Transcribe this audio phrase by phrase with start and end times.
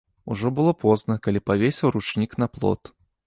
[0.35, 2.81] Ужо было позна, калі павесіў ручнік на плот.